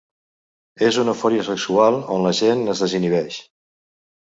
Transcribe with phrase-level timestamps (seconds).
[0.87, 3.41] És una eufòria sexual on la gent es desinhibeix.